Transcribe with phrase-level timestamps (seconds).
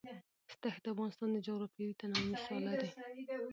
[0.63, 2.89] دښتې د افغانستان د جغرافیوي تنوع مثال دی.